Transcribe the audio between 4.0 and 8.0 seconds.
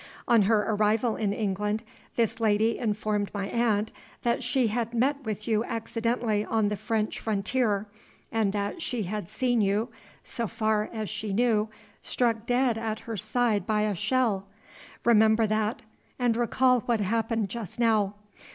that she had met with you accidentally on the French frontier,